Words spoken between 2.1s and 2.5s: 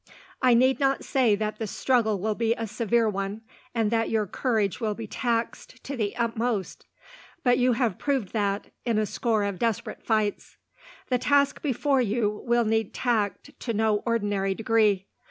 will